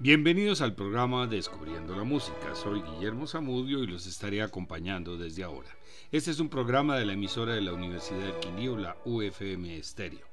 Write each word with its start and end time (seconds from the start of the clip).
Bienvenidos 0.00 0.60
al 0.60 0.76
programa 0.76 1.26
Descubriendo 1.26 1.96
la 1.96 2.04
Música. 2.04 2.54
Soy 2.54 2.82
Guillermo 2.82 3.26
Zamudio 3.26 3.82
y 3.82 3.88
los 3.88 4.06
estaré 4.06 4.42
acompañando 4.42 5.18
desde 5.18 5.42
ahora. 5.42 5.68
Este 6.12 6.30
es 6.30 6.38
un 6.38 6.48
programa 6.48 6.96
de 6.96 7.04
la 7.04 7.14
emisora 7.14 7.54
de 7.54 7.62
la 7.62 7.72
Universidad 7.72 8.20
del 8.20 8.38
Quindío, 8.38 8.76
la 8.76 8.96
UFM 9.04 9.76
Estéreo. 9.76 10.24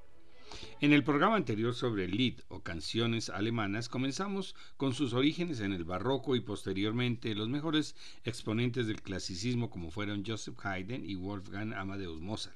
En 0.81 0.93
el 0.93 1.03
programa 1.03 1.35
anterior 1.35 1.73
sobre 1.73 2.07
Lied 2.07 2.41
o 2.47 2.61
canciones 2.61 3.31
alemanas 3.31 3.89
comenzamos 3.89 4.55
con 4.77 4.93
sus 4.93 5.13
orígenes 5.13 5.59
en 5.61 5.73
el 5.73 5.83
barroco 5.83 6.35
y 6.35 6.41
posteriormente 6.41 7.33
los 7.33 7.49
mejores 7.49 7.95
exponentes 8.23 8.85
del 8.85 9.01
clasicismo 9.01 9.71
como 9.71 9.89
fueron 9.89 10.23
Joseph 10.23 10.63
Haydn 10.63 11.09
y 11.09 11.15
Wolfgang 11.15 11.73
Amadeus 11.73 12.21
Mozart. 12.21 12.55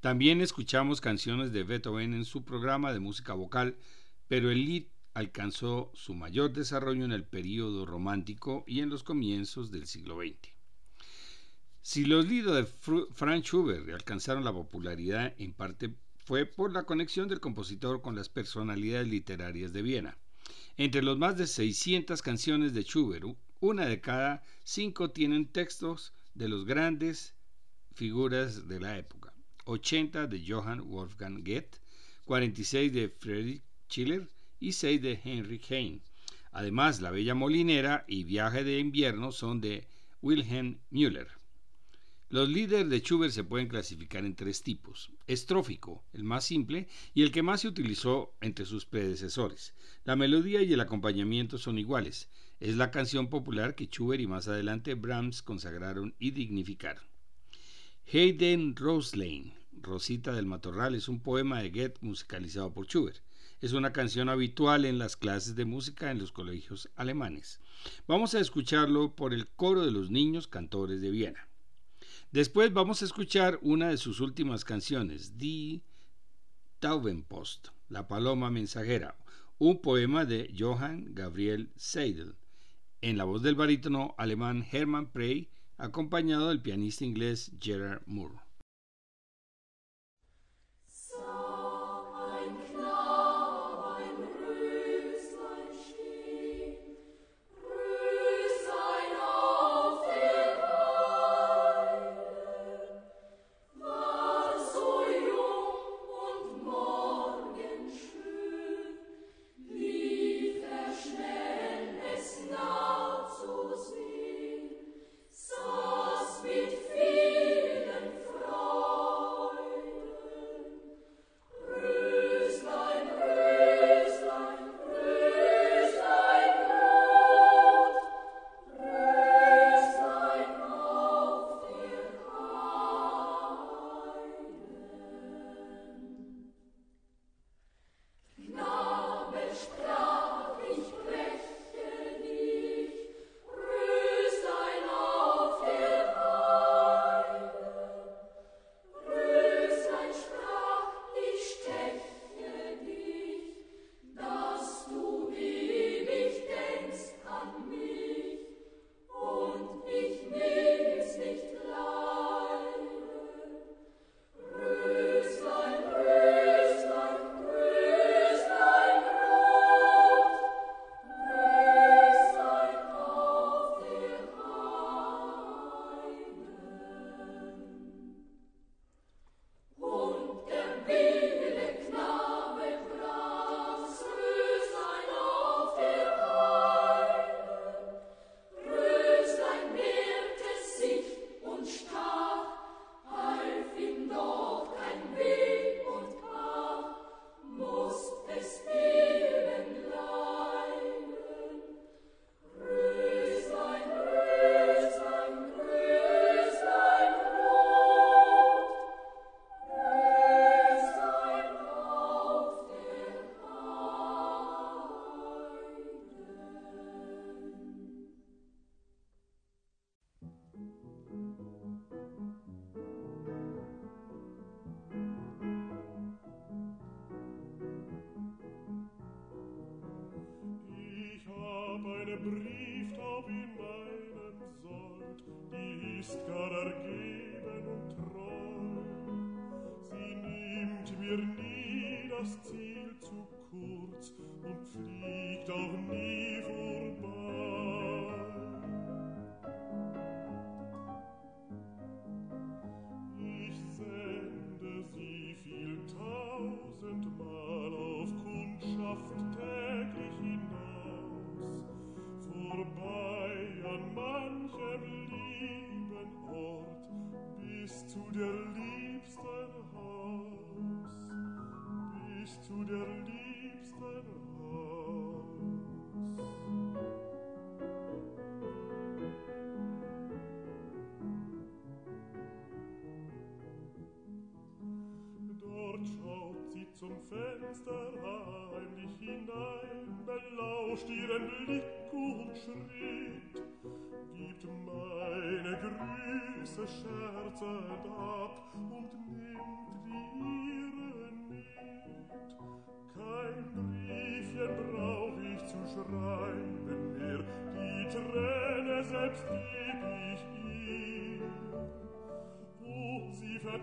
También 0.00 0.42
escuchamos 0.42 1.00
canciones 1.00 1.52
de 1.52 1.62
Beethoven 1.62 2.12
en 2.12 2.26
su 2.26 2.44
programa 2.44 2.92
de 2.92 3.00
música 3.00 3.32
vocal, 3.32 3.78
pero 4.28 4.50
el 4.50 4.62
Lied 4.66 4.84
alcanzó 5.14 5.90
su 5.94 6.14
mayor 6.14 6.52
desarrollo 6.52 7.04
en 7.04 7.12
el 7.12 7.24
período 7.24 7.86
romántico 7.86 8.64
y 8.66 8.80
en 8.80 8.90
los 8.90 9.04
comienzos 9.04 9.70
del 9.70 9.86
siglo 9.86 10.18
XX. 10.18 10.52
Si 11.82 12.04
los 12.04 12.26
libros 12.26 12.56
de 12.56 12.64
Franz 13.12 13.44
Schubert 13.44 13.88
alcanzaron 13.90 14.44
la 14.44 14.52
popularidad, 14.52 15.34
en 15.38 15.52
parte 15.52 15.94
fue 16.24 16.46
por 16.46 16.72
la 16.72 16.84
conexión 16.84 17.28
del 17.28 17.40
compositor 17.40 18.00
con 18.00 18.16
las 18.16 18.28
personalidades 18.28 19.06
literarias 19.06 19.72
de 19.72 19.82
Viena. 19.82 20.18
Entre 20.76 21.02
los 21.02 21.18
más 21.18 21.36
de 21.36 21.46
600 21.46 22.22
canciones 22.22 22.72
de 22.72 22.82
Schubert, 22.82 23.24
una 23.60 23.86
de 23.86 24.00
cada 24.00 24.42
cinco 24.64 25.10
tienen 25.10 25.46
textos 25.46 26.12
de 26.34 26.48
los 26.48 26.64
grandes 26.64 27.34
figuras 27.94 28.66
de 28.66 28.80
la 28.80 28.98
época. 28.98 29.32
80 29.66 30.26
de 30.26 30.44
Johann 30.46 30.80
Wolfgang 30.88 31.44
Goethe, 31.44 31.78
46 32.24 32.92
de 32.92 33.08
Friedrich 33.08 33.62
Schiller, 33.88 34.28
y 34.64 34.72
6 34.72 35.02
de 35.02 35.20
Henry 35.22 35.60
Heine. 35.68 36.00
Además, 36.50 37.02
La 37.02 37.10
Bella 37.10 37.34
Molinera 37.34 38.04
y 38.08 38.24
Viaje 38.24 38.64
de 38.64 38.78
Invierno 38.78 39.30
son 39.30 39.60
de 39.60 39.86
Wilhelm 40.22 40.78
Müller. 40.88 41.28
Los 42.30 42.48
líderes 42.48 42.88
de 42.88 43.00
Schubert 43.00 43.32
se 43.32 43.44
pueden 43.44 43.68
clasificar 43.68 44.24
en 44.24 44.34
tres 44.34 44.62
tipos. 44.62 45.10
Estrófico, 45.26 46.02
el 46.14 46.24
más 46.24 46.44
simple 46.46 46.88
y 47.12 47.22
el 47.22 47.30
que 47.30 47.42
más 47.42 47.60
se 47.60 47.68
utilizó 47.68 48.34
entre 48.40 48.64
sus 48.64 48.86
predecesores. 48.86 49.74
La 50.04 50.16
melodía 50.16 50.62
y 50.62 50.72
el 50.72 50.80
acompañamiento 50.80 51.58
son 51.58 51.78
iguales. 51.78 52.30
Es 52.58 52.76
la 52.76 52.90
canción 52.90 53.28
popular 53.28 53.74
que 53.74 53.86
Schubert 53.86 54.22
y 54.22 54.26
más 54.26 54.48
adelante 54.48 54.94
Brahms 54.94 55.42
consagraron 55.42 56.14
y 56.18 56.30
dignificaron. 56.30 57.04
Hayden 58.10 58.74
Roslane, 58.76 59.54
Rosita 59.72 60.32
del 60.32 60.46
Matorral, 60.46 60.94
es 60.94 61.08
un 61.08 61.20
poema 61.20 61.60
de 61.60 61.68
Goethe 61.68 61.98
musicalizado 62.00 62.72
por 62.72 62.86
Schubert. 62.86 63.20
Es 63.64 63.72
una 63.72 63.94
canción 63.94 64.28
habitual 64.28 64.84
en 64.84 64.98
las 64.98 65.16
clases 65.16 65.56
de 65.56 65.64
música 65.64 66.10
en 66.10 66.18
los 66.18 66.32
colegios 66.32 66.90
alemanes. 66.96 67.60
Vamos 68.06 68.34
a 68.34 68.40
escucharlo 68.40 69.16
por 69.16 69.32
el 69.32 69.48
coro 69.48 69.86
de 69.86 69.90
los 69.90 70.10
niños 70.10 70.46
cantores 70.46 71.00
de 71.00 71.10
Viena. 71.10 71.48
Después 72.30 72.74
vamos 72.74 73.00
a 73.00 73.06
escuchar 73.06 73.58
una 73.62 73.88
de 73.88 73.96
sus 73.96 74.20
últimas 74.20 74.66
canciones, 74.66 75.38
Die 75.38 75.82
Taubenpost, 76.78 77.68
La 77.88 78.06
Paloma 78.06 78.50
Mensajera, 78.50 79.16
un 79.56 79.80
poema 79.80 80.26
de 80.26 80.54
Johann 80.54 81.14
Gabriel 81.14 81.72
Seidel, 81.74 82.34
en 83.00 83.16
la 83.16 83.24
voz 83.24 83.40
del 83.42 83.54
barítono 83.54 84.14
alemán 84.18 84.66
Hermann 84.70 85.10
Prey, 85.10 85.48
acompañado 85.78 86.50
del 86.50 86.60
pianista 86.60 87.06
inglés 87.06 87.50
Gerard 87.58 88.02
Moore. 88.04 88.43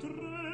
tre 0.02 0.51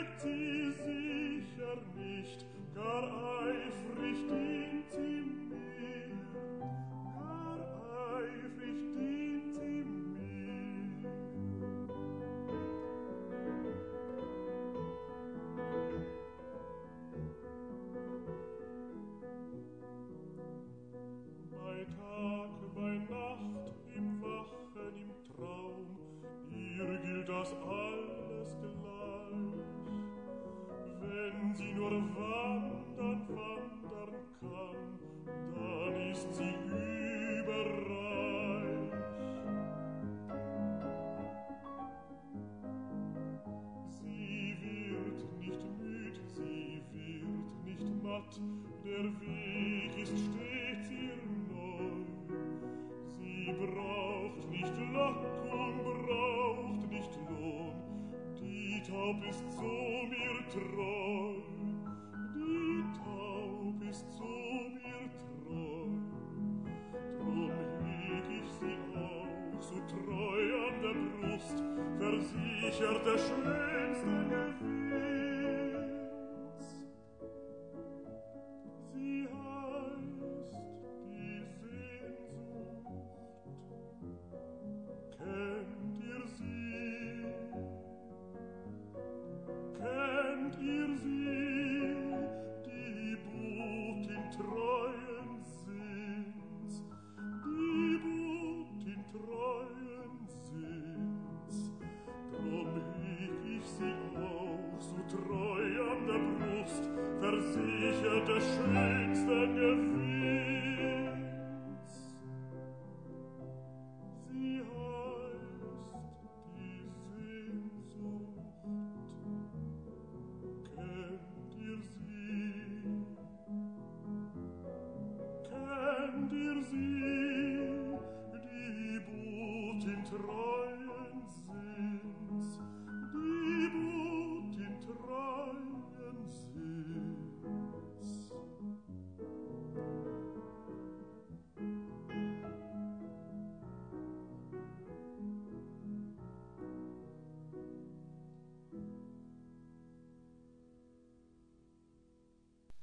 certe 72.78 73.18
chose 73.18 73.47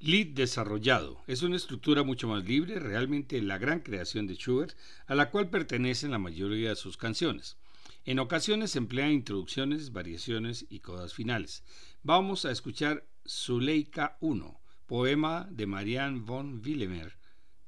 Lead 0.07 0.35
desarrollado 0.35 1.23
es 1.27 1.41
una 1.41 1.57
estructura 1.57 2.03
mucho 2.03 2.29
más 2.29 2.45
libre, 2.45 2.79
realmente 2.79 3.41
la 3.41 3.57
gran 3.57 3.81
creación 3.81 4.27
de 4.27 4.35
Schubert, 4.35 4.77
a 5.07 5.15
la 5.15 5.31
cual 5.31 5.49
pertenecen 5.49 6.11
la 6.11 6.19
mayoría 6.19 6.69
de 6.69 6.77
sus 6.77 6.99
canciones. 6.99 7.57
En 8.05 8.19
ocasiones 8.19 8.77
emplea 8.77 9.11
introducciones, 9.11 9.93
variaciones 9.95 10.67
y 10.69 10.81
codas 10.81 11.15
finales. 11.15 11.65
Vamos 12.03 12.45
a 12.45 12.51
escuchar 12.51 13.07
Zuleika 13.27 14.19
1, 14.21 14.61
poema 14.85 15.49
de 15.51 15.65
Marianne 15.65 16.21
von 16.21 16.61
Willemer, 16.63 17.17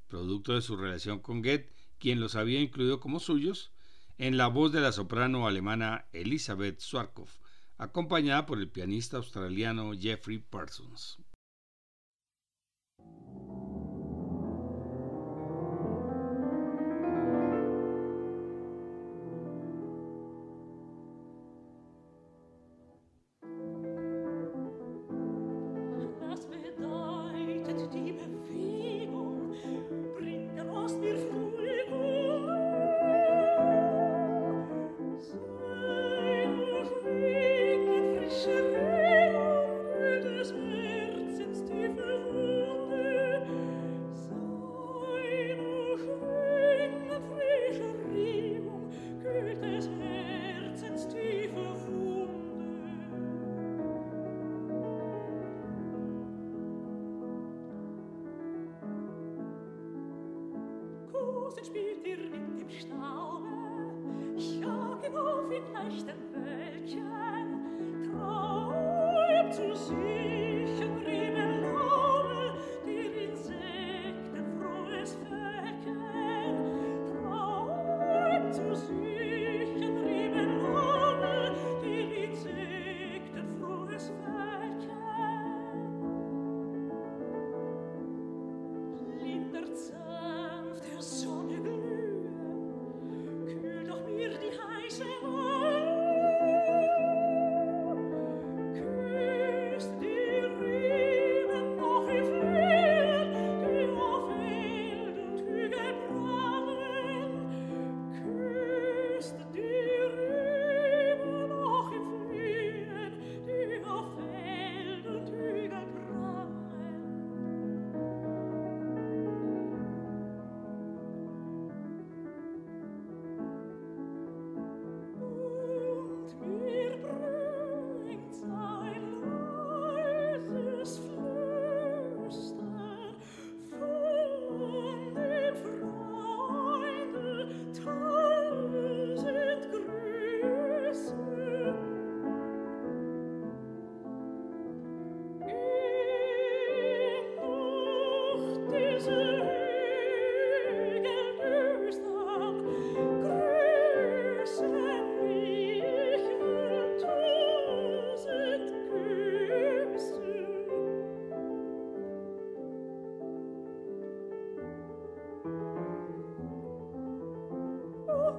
producto 0.07 0.53
de 0.53 0.61
su 0.61 0.77
relación 0.77 1.17
con 1.17 1.41
Goethe, 1.41 1.73
quien 1.97 2.19
los 2.19 2.35
había 2.35 2.61
incluido 2.61 2.99
como 2.99 3.19
suyos, 3.19 3.71
en 4.19 4.37
la 4.37 4.45
voz 4.45 4.71
de 4.71 4.81
la 4.81 4.91
soprano 4.91 5.47
alemana 5.47 6.05
Elisabeth 6.13 6.81
Schwarkopf, 6.81 7.39
acompañada 7.79 8.45
por 8.45 8.59
el 8.59 8.69
pianista 8.69 9.17
australiano 9.17 9.93
Jeffrey 9.99 10.37
Parsons. 10.37 11.17
gepleştim 65.57 66.36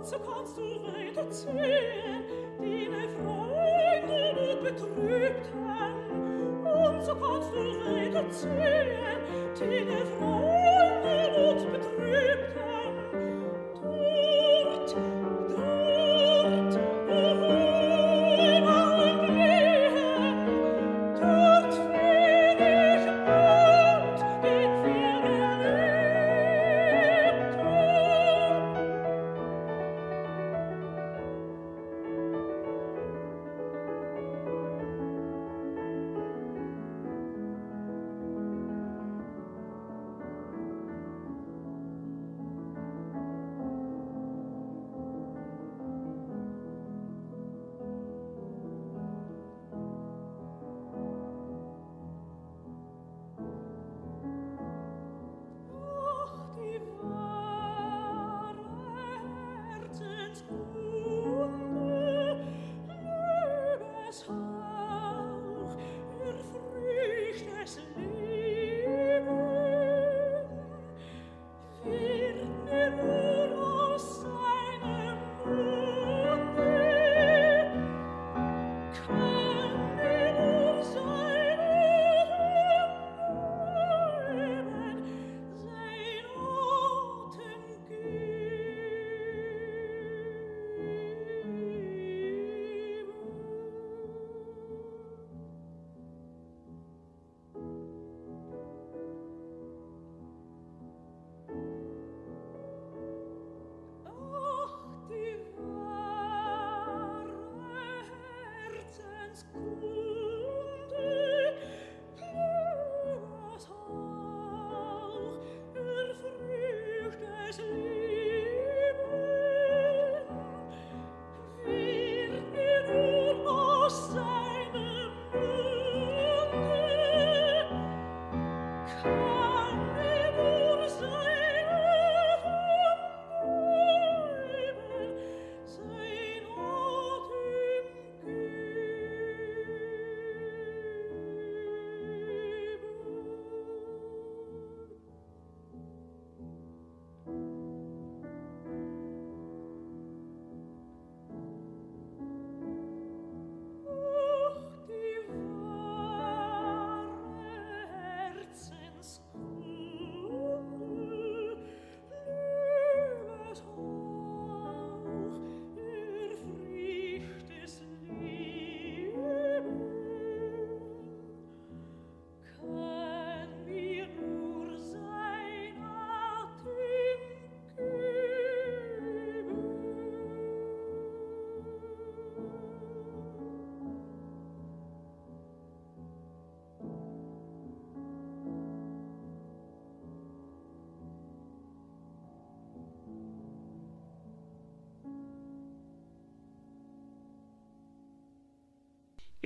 so 0.09 0.19
kannst 0.21 0.57
du 0.57 0.63
weiterziehen, 0.63 2.25
deine 2.59 3.09
Freunde 3.11 4.21
wird 4.41 4.63
betrübten. 4.63 5.69
Und 6.65 7.05
so 7.05 7.15
kannst 7.15 7.53
du 7.53 7.59
weiterziehen, 7.85 9.21
deine 9.61 10.07
Freunde 10.07 10.48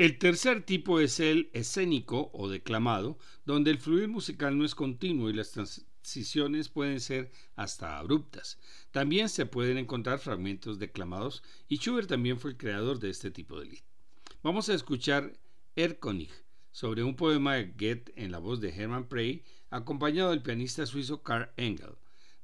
El 0.03 0.19
tercer 0.19 0.65
tipo 0.65 0.99
es 0.99 1.21
el 1.21 1.49
escénico 1.53 2.29
o 2.33 2.49
declamado, 2.49 3.21
donde 3.45 3.71
el 3.71 3.79
fluir 3.79 4.09
musical 4.09 4.59
no 4.59 4.65
es 4.65 4.75
continuo 4.75 5.31
y 5.31 5.33
las 5.33 5.53
transiciones 5.53 6.69
pueden 6.69 6.99
ser 6.99 7.31
hasta 7.55 7.99
abruptas. 7.99 8.59
También 8.91 9.29
se 9.29 9.47
pueden 9.47 9.79
encontrar 9.79 10.19
fragmentos 10.19 10.81
declamados 10.81 11.45
y 11.69 11.77
Schubert 11.77 12.09
también 12.09 12.41
fue 12.41 12.51
el 12.51 12.57
creador 12.57 12.99
de 12.99 13.11
este 13.11 13.31
tipo 13.31 13.61
de 13.61 13.67
lied. 13.67 13.83
Vamos 14.43 14.69
a 14.69 14.75
escuchar 14.75 15.35
Erkönig 15.77 16.33
sobre 16.73 17.05
un 17.05 17.15
poema 17.15 17.55
de 17.55 17.67
Goethe 17.67 18.13
en 18.17 18.33
la 18.33 18.39
voz 18.39 18.61
de 18.61 18.71
Hermann 18.71 19.09
Prey, 19.09 19.45
acompañado 19.71 20.31
del 20.31 20.43
pianista 20.43 20.85
suizo 20.85 21.23
Karl 21.23 21.51
Engel. 21.57 21.95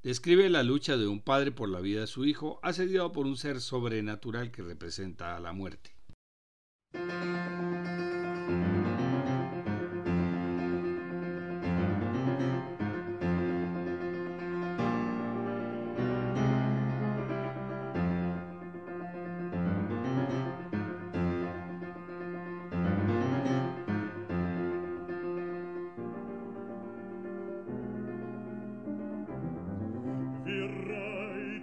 Describe 0.04 0.48
la 0.48 0.62
lucha 0.62 0.96
de 0.96 1.08
un 1.08 1.20
padre 1.20 1.50
por 1.50 1.68
la 1.68 1.80
vida 1.80 2.02
de 2.02 2.06
su 2.06 2.24
hijo, 2.24 2.60
asediado 2.62 3.10
por 3.10 3.26
un 3.26 3.36
ser 3.36 3.60
sobrenatural 3.60 4.52
que 4.52 4.62
representa 4.62 5.36
a 5.36 5.40
la 5.40 5.52
muerte. 5.52 5.97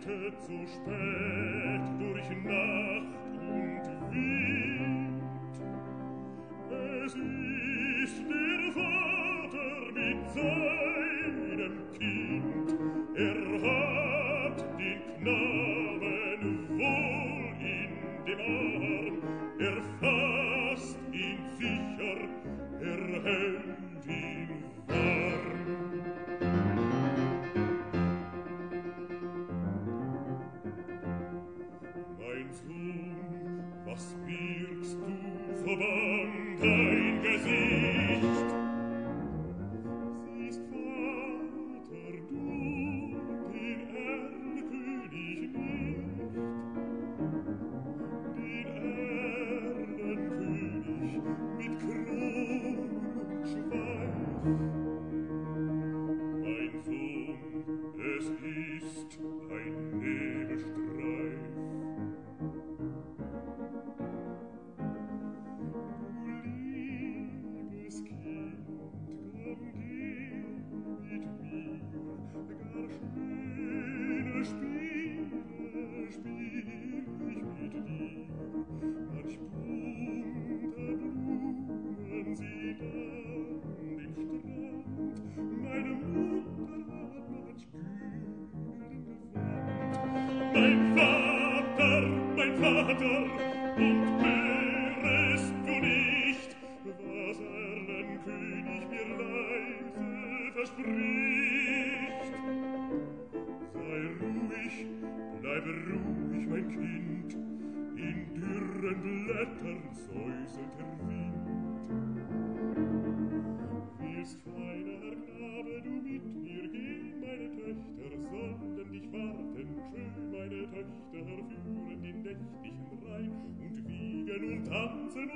heute 0.05 0.31
zu 0.39 0.67
spät 0.67 1.81
durch 1.99 2.29
Nacht 2.43 3.33
und 3.39 3.85
Wind. 4.11 5.23
Es 7.03 7.13
ist 7.13 8.19
der 8.29 8.71
Vater 8.73 9.71
mit 9.93 10.19
seinem 10.29 10.84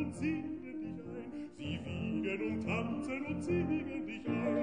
und 0.09 0.15
singen 0.15 0.61
dich 0.63 0.73
ein, 0.73 1.49
sie 1.55 1.79
wiegen 1.85 2.41
und 2.41 2.65
tanzen 2.65 3.25
und 3.27 3.43
singen 3.43 4.07
dich 4.07 4.27
ein. 4.27 4.58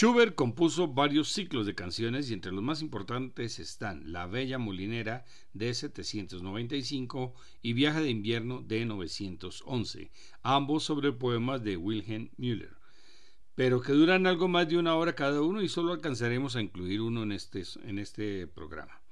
Schubert 0.00 0.34
compuso 0.34 0.88
varios 0.88 1.30
ciclos 1.30 1.66
de 1.66 1.74
canciones 1.74 2.30
y 2.30 2.32
entre 2.32 2.52
los 2.52 2.64
más 2.64 2.80
importantes 2.80 3.58
están 3.58 4.10
La 4.10 4.26
Bella 4.26 4.56
Molinera 4.56 5.26
de 5.52 5.74
795 5.74 7.34
y 7.60 7.74
Viaje 7.74 8.00
de 8.00 8.08
Invierno 8.08 8.62
de 8.62 8.86
911, 8.86 10.10
ambos 10.42 10.84
sobre 10.84 11.12
poemas 11.12 11.62
de 11.62 11.76
Wilhelm 11.76 12.30
Müller, 12.38 12.78
pero 13.54 13.82
que 13.82 13.92
duran 13.92 14.26
algo 14.26 14.48
más 14.48 14.70
de 14.70 14.78
una 14.78 14.94
hora 14.94 15.14
cada 15.14 15.42
uno 15.42 15.60
y 15.60 15.68
solo 15.68 15.92
alcanzaremos 15.92 16.56
a 16.56 16.62
incluir 16.62 17.02
uno 17.02 17.22
en 17.22 17.32
este, 17.32 17.62
en 17.84 17.98
este 17.98 18.46
programa. 18.46 19.02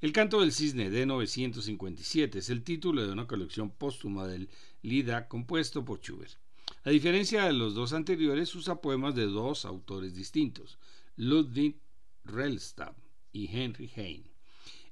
El 0.00 0.12
canto 0.12 0.42
del 0.42 0.52
cisne 0.52 0.90
de 0.90 1.06
957 1.06 2.38
es 2.38 2.50
el 2.50 2.62
título 2.62 3.04
de 3.04 3.10
una 3.12 3.26
colección 3.26 3.70
póstuma 3.70 4.28
del 4.28 4.48
Lida 4.80 5.26
compuesto 5.26 5.84
por 5.84 5.98
Schubert. 5.98 6.38
A 6.86 6.90
diferencia 6.90 7.42
de 7.42 7.52
los 7.52 7.74
dos 7.74 7.92
anteriores, 7.92 8.54
usa 8.54 8.80
poemas 8.80 9.16
de 9.16 9.26
dos 9.26 9.64
autores 9.64 10.14
distintos, 10.14 10.78
Ludwig 11.16 11.80
Rellstab 12.22 12.94
y 13.32 13.48
Henry 13.50 13.90
Heine. 13.96 14.30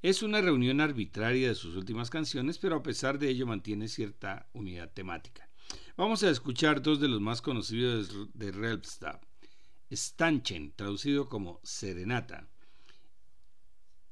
Es 0.02 0.24
una 0.24 0.40
reunión 0.40 0.80
arbitraria 0.80 1.46
de 1.46 1.54
sus 1.54 1.76
últimas 1.76 2.10
canciones, 2.10 2.58
pero 2.58 2.74
a 2.74 2.82
pesar 2.82 3.20
de 3.20 3.28
ello 3.28 3.46
mantiene 3.46 3.86
cierta 3.86 4.48
unidad 4.54 4.92
temática. 4.92 5.48
Vamos 5.96 6.24
a 6.24 6.30
escuchar 6.30 6.82
dos 6.82 6.98
de 6.98 7.06
los 7.06 7.20
más 7.20 7.40
conocidos 7.40 8.12
de 8.34 8.50
Rellstab. 8.50 9.20
Stanchen, 9.92 10.72
traducido 10.74 11.28
como 11.28 11.60
Serenata, 11.62 12.48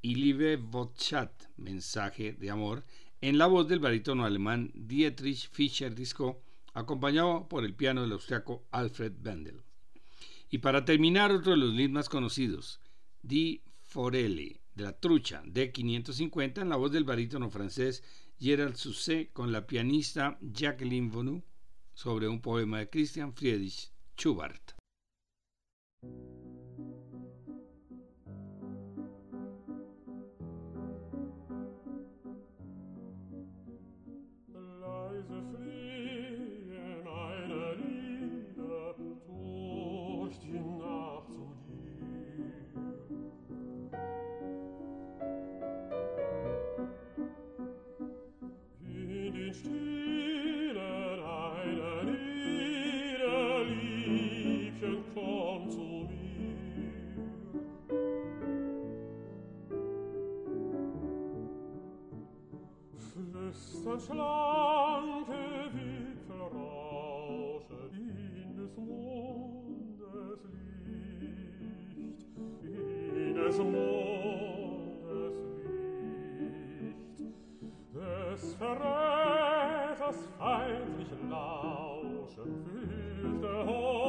y 0.00 0.14
Liebe 0.14 0.54
Botschaft, 0.54 1.46
mensaje 1.56 2.32
de 2.32 2.48
amor, 2.48 2.84
en 3.20 3.38
la 3.38 3.46
voz 3.46 3.66
del 3.66 3.80
barítono 3.80 4.24
alemán 4.24 4.70
Dietrich 4.72 5.50
Fischer-Disco, 5.50 6.44
acompañado 6.72 7.48
por 7.48 7.64
el 7.64 7.74
piano 7.74 8.02
del 8.02 8.12
austriaco 8.12 8.64
Alfred 8.70 9.12
Bendel. 9.18 9.62
Y 10.50 10.58
para 10.58 10.84
terminar, 10.84 11.32
otro 11.32 11.52
de 11.52 11.58
los 11.58 11.72
leads 11.72 11.92
más 11.92 12.08
conocidos, 12.08 12.80
Di 13.22 13.62
Forelli, 13.82 14.60
de 14.74 14.84
la 14.84 14.98
trucha, 14.98 15.42
de 15.46 15.72
550, 15.72 16.60
en 16.60 16.68
la 16.68 16.76
voz 16.76 16.92
del 16.92 17.04
barítono 17.04 17.50
francés 17.50 18.02
Gerald 18.38 18.76
Sousset 18.76 19.32
con 19.32 19.52
la 19.52 19.66
pianista 19.66 20.38
Jacqueline 20.40 21.10
Vonu 21.10 21.42
sobre 21.94 22.28
un 22.28 22.40
poema 22.40 22.78
de 22.78 22.90
Christian 22.90 23.32
Friedrich 23.34 23.90
Schubert. 24.16 24.74
das 63.92 64.06
schlanke 64.06 65.42
Wipfelrausche 65.74 66.54
in 67.92 68.56
des 68.56 68.76
Mondes 68.78 70.40
Licht, 71.20 72.26
in 72.64 73.34
des 73.34 73.58
Mondes 73.58 75.36
Licht, 76.38 77.18
des 77.94 78.54
Verräters 78.54 80.20
feindlich 80.38 81.12
lauschen 81.28 82.52
fühlte 82.64 83.52
Hohen, 83.66 84.01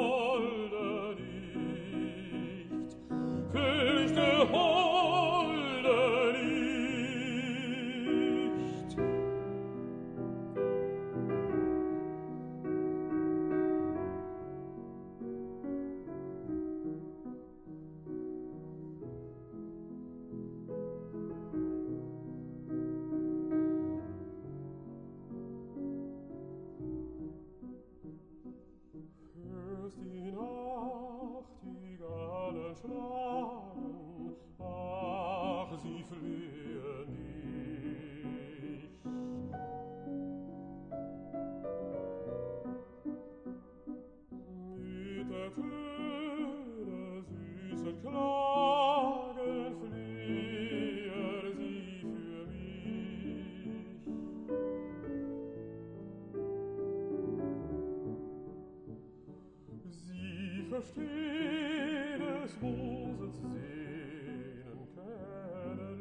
versteh 60.83 62.19
des 62.19 62.59
Moses 62.61 63.35
Sehnen 63.41 64.87
kennen 64.95 65.99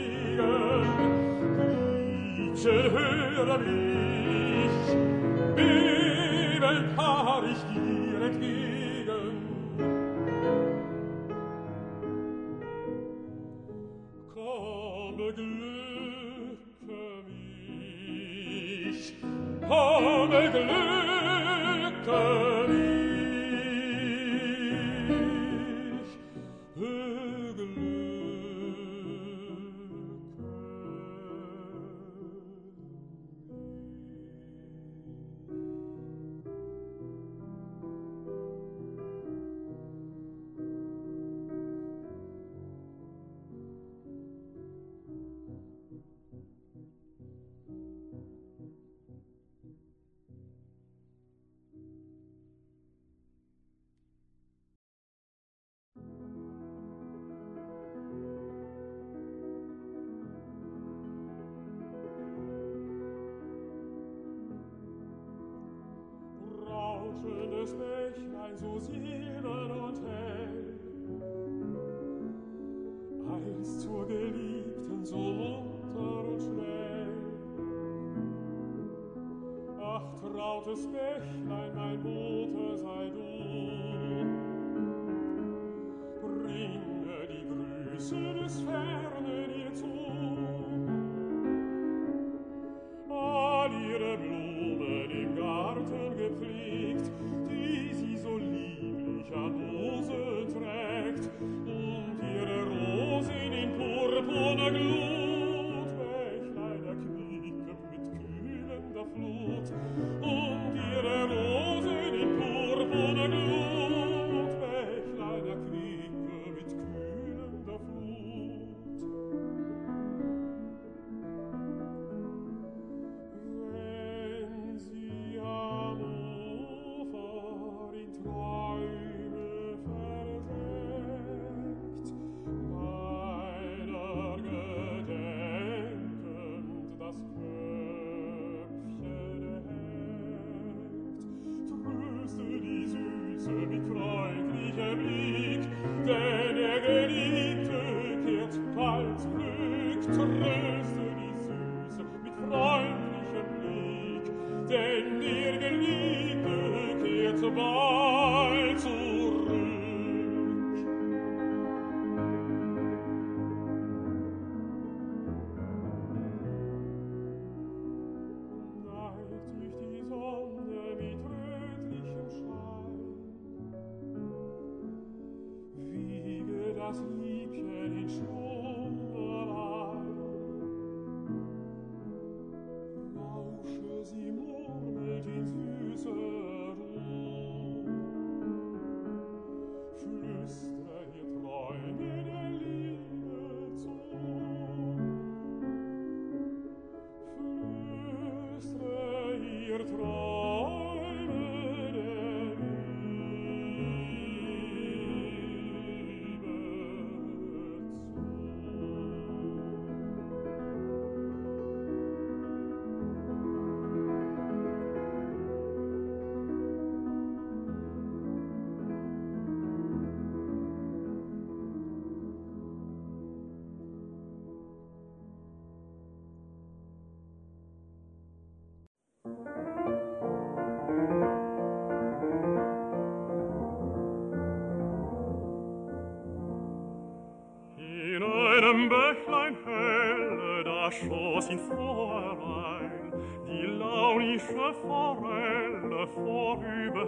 ich 2.55 2.65
höre 2.65 3.57
mich. 3.59 4.95
Beben 5.55 6.89
fahr 6.95 7.43
ich 7.43 7.61
dir 7.73 8.21
entgegen 8.25 9.33
komm 14.33 15.17
glücke 15.17 15.41
mich 15.41 16.59
komm 19.67 20.29
glücke 20.29 20.94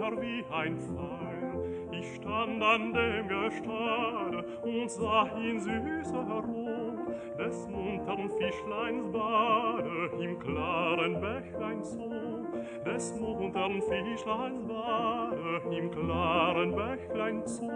vorüber 0.08 0.22
wie 0.22 0.44
ein 0.52 0.78
Pfeil. 0.78 1.88
Ich 1.92 2.14
stand 2.16 2.62
an 2.62 2.92
dem 2.92 3.28
Gestade 3.28 4.44
und 4.62 4.90
sah 4.90 5.28
in 5.36 5.60
süßer 5.60 6.44
Ruhe 6.46 7.16
des 7.38 7.68
muntern 7.68 8.30
Fischleins 8.30 9.12
Bade 9.12 10.10
im 10.20 10.38
klaren 10.38 11.20
Bächlein 11.20 11.82
zu. 11.82 12.46
Des 12.84 13.14
muntern 13.18 13.82
Fischleins 13.82 14.66
Bade 14.66 15.62
im 15.70 15.90
klaren 15.90 16.74
Bächlein 16.74 17.46
zu. 17.46 17.70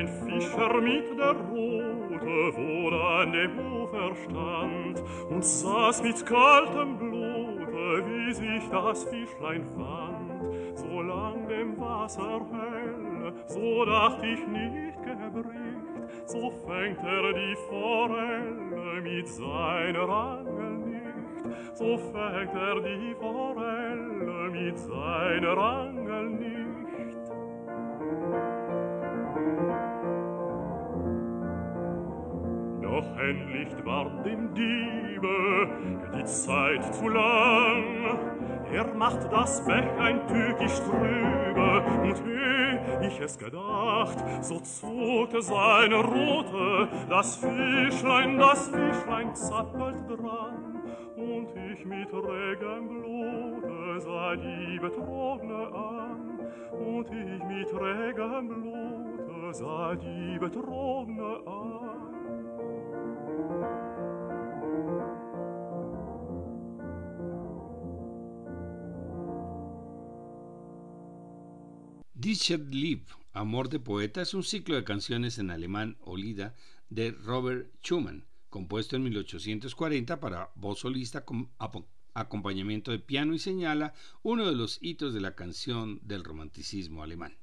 ein 0.00 0.08
Fischer 0.08 0.80
mit 0.80 1.18
der 1.18 1.36
Rute, 1.50 2.56
wo 2.56 2.88
an 2.96 3.32
dem 3.32 3.58
Ufer 3.58 4.14
stand 4.24 5.02
und 5.28 5.44
saß 5.44 6.02
mit 6.02 6.24
kaltem 6.24 6.96
Blute, 6.96 8.04
wie 8.06 8.32
sich 8.32 8.68
das 8.70 9.04
Fischlein 9.04 9.66
fand. 9.76 10.78
So 10.78 11.02
lang 11.02 11.46
dem 11.48 11.78
Wasser 11.78 12.40
hell, 12.50 13.32
so 13.46 13.84
dacht 13.84 14.22
ich 14.22 14.46
nicht 14.46 15.02
gebricht, 15.02 16.08
so 16.24 16.50
fängt 16.66 17.02
er 17.02 17.32
die 17.34 17.56
Forelle 17.68 19.02
mit 19.02 19.28
seiner 19.28 20.08
Angel 20.08 20.78
nicht, 20.78 21.76
so 21.76 21.98
fängt 21.98 22.54
er 22.54 22.80
die 22.80 23.14
Forelle 23.20 24.50
mit 24.50 24.78
seiner 24.78 25.58
Angel 25.58 26.30
nicht. 26.30 26.69
Doch 32.90 33.06
endlich 33.20 33.68
ward 33.84 34.26
dem 34.26 34.52
Diebe 34.52 35.68
die 36.12 36.24
Zeit 36.24 36.92
zu 36.92 37.08
lang. 37.08 38.18
Er 38.72 38.84
macht 38.94 39.32
das 39.32 39.64
Bächlein 39.64 40.20
tückisch 40.26 40.80
trübe, 40.80 41.84
und 42.02 42.16
eh 42.26 43.06
ich 43.06 43.20
es 43.20 43.38
gedacht, 43.38 44.18
so 44.40 44.58
zog 44.60 45.30
seine 45.40 45.96
Rute, 45.96 46.88
das 47.08 47.36
Fischlein, 47.36 48.38
das 48.38 48.68
Fischlein 48.68 49.34
zappelt 49.36 50.08
dran, 50.08 50.80
und 51.16 51.48
ich 51.72 51.84
mit 51.84 52.12
regem 52.12 52.88
Blute 52.88 54.00
sah 54.00 54.34
die 54.34 54.78
Betrogene 54.80 55.66
an, 55.74 56.40
und 56.72 57.06
ich 57.06 57.44
mit 57.44 57.72
regem 57.72 58.48
Blute 58.48 59.54
sah 59.54 59.94
die 59.94 60.38
Betrogene 60.40 61.40
an. 61.46 61.89
Dichtet 72.20 72.74
Lieb, 72.74 73.06
Amor 73.32 73.70
de 73.70 73.80
Poeta, 73.80 74.20
es 74.20 74.34
un 74.34 74.44
ciclo 74.44 74.76
de 74.76 74.84
canciones 74.84 75.38
en 75.38 75.50
alemán 75.50 75.96
Olida 76.02 76.54
de 76.90 77.12
Robert 77.12 77.72
Schumann, 77.82 78.26
compuesto 78.50 78.94
en 78.94 79.04
1840 79.04 80.20
para 80.20 80.50
voz 80.54 80.80
solista 80.80 81.24
con 81.24 81.48
acompañamiento 82.12 82.90
de 82.90 82.98
piano 82.98 83.32
y 83.32 83.38
señala 83.38 83.94
uno 84.22 84.46
de 84.46 84.54
los 84.54 84.76
hitos 84.82 85.14
de 85.14 85.22
la 85.22 85.34
canción 85.34 85.98
del 86.02 86.22
romanticismo 86.22 87.02
alemán. 87.02 87.38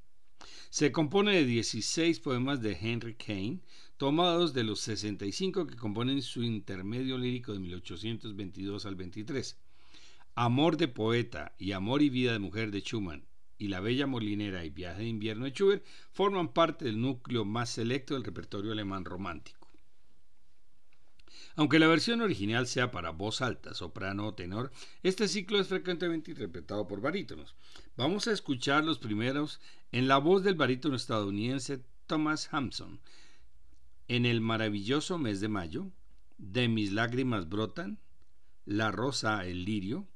Se 0.70 0.92
compone 0.92 1.34
de 1.34 1.46
16 1.46 2.20
poemas 2.20 2.62
de 2.62 2.78
Henry 2.80 3.16
Kane, 3.16 3.62
tomados 3.98 4.54
de 4.54 4.64
los 4.64 4.82
65 4.82 5.66
que 5.66 5.76
componen 5.76 6.22
su 6.22 6.44
intermedio 6.44 7.18
lírico 7.18 7.52
de 7.52 7.58
1822 7.62 8.86
al 8.86 8.94
23. 8.94 9.58
Amor 10.36 10.78
de 10.78 10.88
poeta 10.88 11.56
y 11.58 11.72
Amor 11.72 12.04
y 12.04 12.12
vida 12.12 12.34
de 12.34 12.38
mujer 12.38 12.70
de 12.70 12.82
Schumann 12.82 13.26
y 13.58 13.68
La 13.68 13.80
Bella 13.80 14.08
Molinera 14.08 14.66
y 14.66 14.70
Viaje 14.70 15.02
de 15.02 15.08
Invierno 15.08 15.46
de 15.46 15.52
Schubert 15.52 15.86
forman 16.12 16.54
parte 16.54 16.86
del 16.86 17.02
núcleo 17.02 17.46
más 17.46 17.70
selecto 17.70 18.14
del 18.14 18.24
repertorio 18.24 18.72
alemán 18.72 19.06
romántico. 19.06 19.68
Aunque 21.56 21.80
la 21.80 21.88
versión 21.88 22.22
original 22.22 22.68
sea 22.68 22.92
para 22.92 23.10
voz 23.10 23.42
alta, 23.42 23.74
soprano 23.74 24.28
o 24.28 24.34
tenor, 24.36 24.72
este 25.02 25.28
ciclo 25.28 25.60
es 25.60 25.68
frecuentemente 25.68 26.30
interpretado 26.30 26.88
por 26.88 27.02
barítonos. 27.02 27.56
Vamos 27.96 28.28
a 28.28 28.32
escuchar 28.32 28.84
los 28.84 29.00
primeros 29.00 29.60
en 29.92 30.08
la 30.08 30.20
voz 30.20 30.44
del 30.44 30.54
barítono 30.54 30.96
estadounidense 30.96 31.84
Thomas 32.06 32.50
Hampson. 32.52 33.00
En 34.08 34.28
el 34.28 34.40
maravilloso 34.40 35.18
mes 35.18 35.40
de 35.42 35.48
mayo, 35.48 35.92
De 36.38 36.68
mis 36.68 36.92
lágrimas 36.92 37.50
brotan, 37.50 37.98
La 38.66 38.92
rosa, 38.92 39.44
el 39.48 39.66
lirio, 39.66 40.08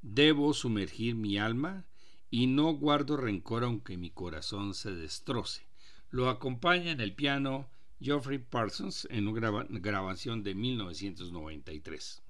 Debo 0.00 0.52
sumergir 0.52 1.14
mi 1.14 1.38
alma, 1.38 1.86
y 2.32 2.46
no 2.46 2.72
guardo 2.72 3.18
rencor 3.18 3.62
aunque 3.62 3.98
mi 3.98 4.10
corazón 4.10 4.72
se 4.72 4.90
destroce. 4.90 5.66
Lo 6.08 6.30
acompaña 6.30 6.90
en 6.90 7.00
el 7.00 7.14
piano 7.14 7.68
Geoffrey 8.00 8.38
Parsons 8.38 9.06
en 9.10 9.28
una 9.28 9.66
grabación 9.68 10.42
de 10.42 10.54
1993. 10.54 12.22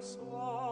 soir. 0.00 0.65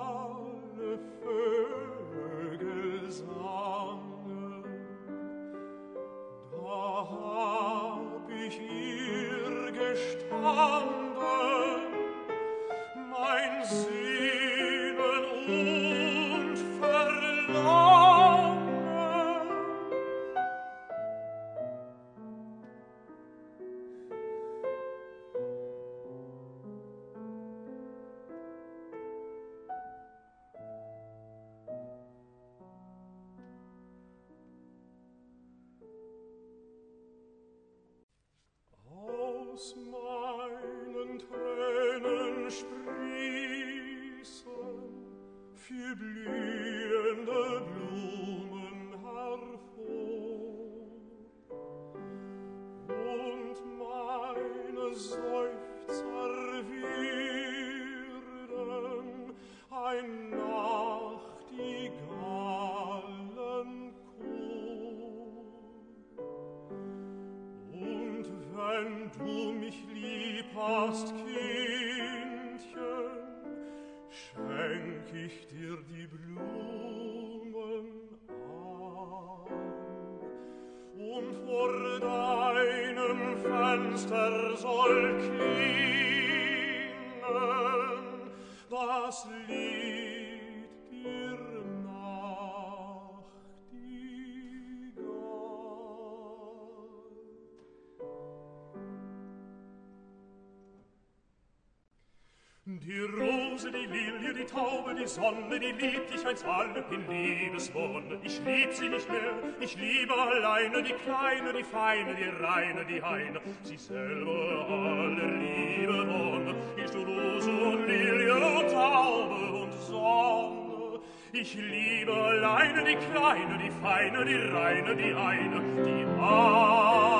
die 105.04 105.08
Sonne, 105.08 105.60
die 105.60 105.72
liebt 105.72 106.14
ich 106.14 106.26
als 106.26 106.44
alle 106.44 106.82
in 106.90 107.06
Liebeswonne. 107.08 108.18
Ich 108.22 108.40
lieb 108.44 108.72
sie 108.72 108.88
nicht 108.88 109.08
mehr, 109.10 109.20
ich 109.60 109.76
liebe 109.76 110.14
alleine 110.14 110.82
die 110.82 110.94
Kleine, 110.94 111.52
die 111.52 111.62
Feine, 111.62 112.14
die 112.14 112.42
Reine, 112.42 112.84
die 112.86 113.02
Heine, 113.02 113.40
sie 113.62 113.76
selber 113.76 114.66
alle 114.68 115.26
Liebe 115.42 116.08
wonne. 116.08 116.54
Ist 116.82 116.94
Rose 116.94 117.50
und 117.50 117.86
Lilie 117.86 118.34
und 118.34 118.70
Taube 118.70 119.62
und 119.62 119.72
Sonne. 119.74 121.00
Ich 121.32 121.54
liebe 121.54 122.12
alleine 122.12 122.84
die 122.84 122.96
Kleine, 122.96 123.58
die 123.58 123.70
Feine, 123.82 124.24
die 124.24 124.34
Reine, 124.34 124.96
die 124.96 125.14
Eine, 125.14 125.84
die 125.84 126.06
Heine. 126.20 127.13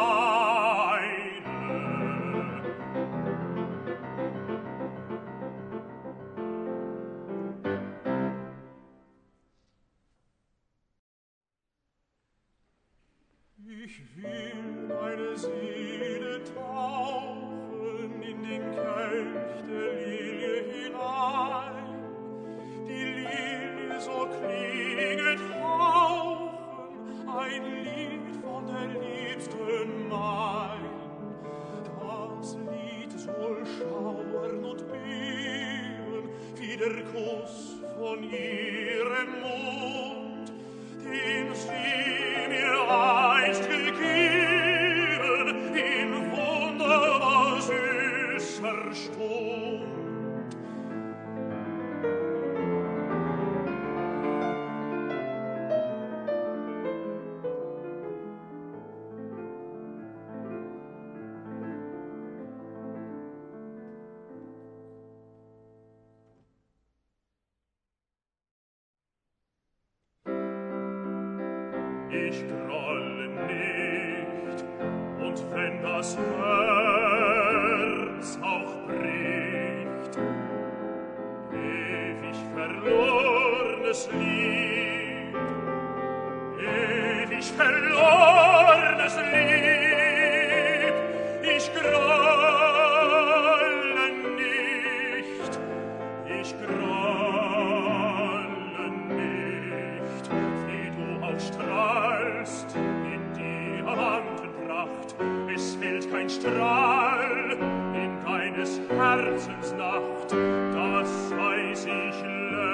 kein 106.15 106.31
Strahl 106.31 107.59
in 107.93 108.25
deines 108.25 108.81
Herzens 108.89 109.73
Nacht, 109.73 110.31
das 110.31 111.31
weiß 111.37 111.87
ich 111.87 112.74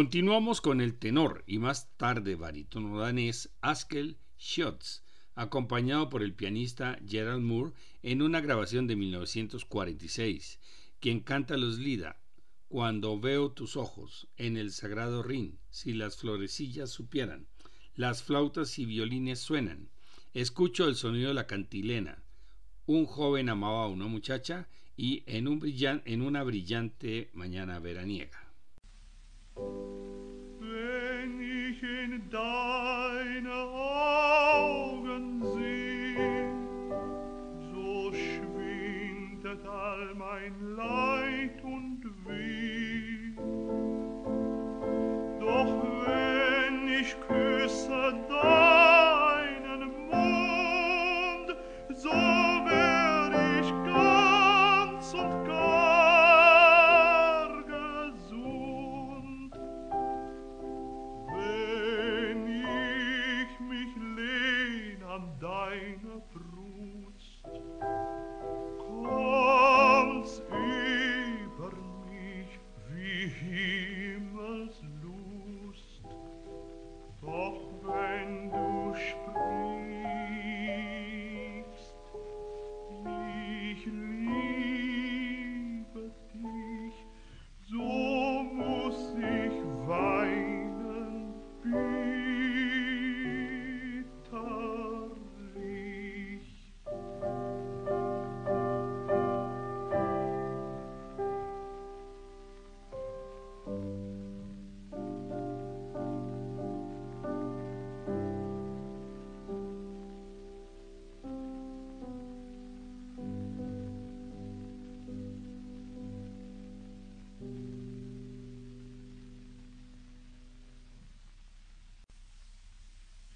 Continuamos 0.00 0.62
con 0.62 0.80
el 0.80 0.98
tenor 0.98 1.44
y 1.46 1.58
más 1.58 1.94
tarde 1.98 2.34
barítono 2.34 3.00
danés 3.00 3.50
Askel 3.60 4.16
Schütz, 4.38 5.02
acompañado 5.34 6.08
por 6.08 6.22
el 6.22 6.32
pianista 6.32 6.98
Gerald 7.06 7.42
Moore 7.42 7.74
en 8.02 8.22
una 8.22 8.40
grabación 8.40 8.86
de 8.86 8.96
1946, 8.96 10.58
quien 11.00 11.20
canta 11.20 11.58
los 11.58 11.78
Lida, 11.78 12.18
Cuando 12.68 13.20
veo 13.20 13.52
tus 13.52 13.76
ojos, 13.76 14.26
en 14.38 14.56
el 14.56 14.72
sagrado 14.72 15.22
Rin, 15.22 15.58
si 15.68 15.92
las 15.92 16.16
florecillas 16.16 16.88
supieran, 16.88 17.46
las 17.94 18.22
flautas 18.22 18.78
y 18.78 18.86
violines 18.86 19.40
suenan, 19.40 19.90
escucho 20.32 20.88
el 20.88 20.94
sonido 20.94 21.28
de 21.28 21.34
la 21.34 21.46
cantilena, 21.46 22.24
un 22.86 23.04
joven 23.04 23.50
amaba 23.50 23.84
a 23.84 23.88
una 23.88 24.06
muchacha 24.06 24.66
y 24.96 25.24
en, 25.26 25.46
una 25.46 26.42
brillante 26.42 27.28
mañana 27.34 27.78
veraniega. 27.80 28.39
Wenn 30.58 31.40
ich 31.40 31.82
in 31.82 32.22
deine 32.30 33.54
Augen 34.32 35.42
seh, 35.54 36.44
so 37.72 38.12
schwindet 38.12 39.66
all 39.66 40.14
mein 40.14 40.54
Leid 40.76 41.62
und 41.62 42.02
Weh. 42.26 43.34
Doch 45.40 45.74
wenn 46.06 46.88
ich 46.88 47.16
küsse 47.28 48.14
deinen 48.28 48.79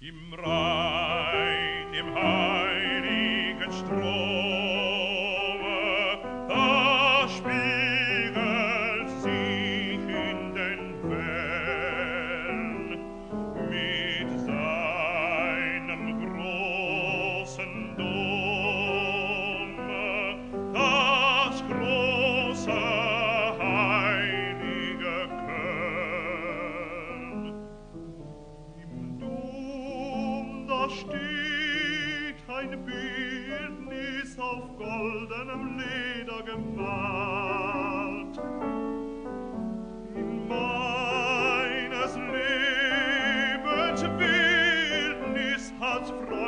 Im 0.07 0.31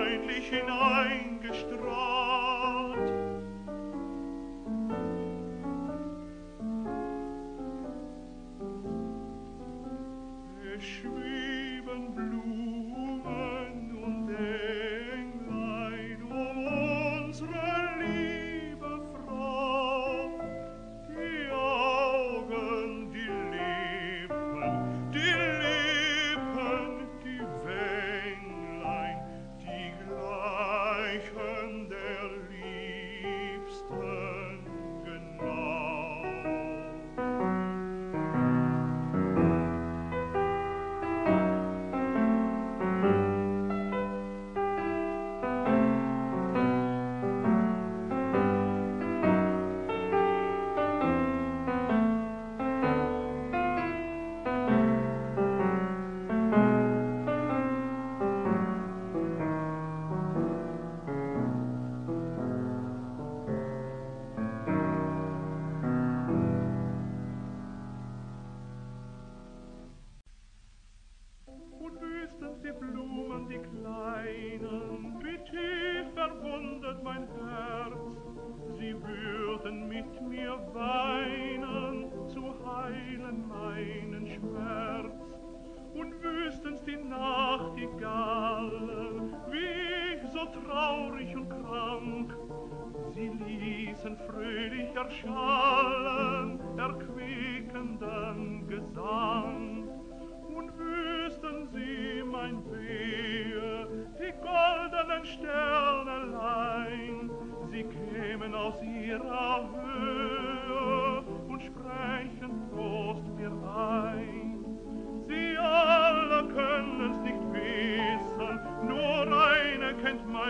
freundlich 0.08 0.50
hineingestrahlt. 0.50 2.37